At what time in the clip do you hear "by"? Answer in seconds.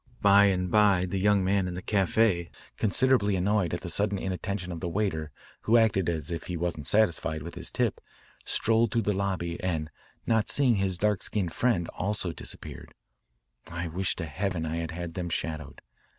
0.23-0.45, 0.71-1.05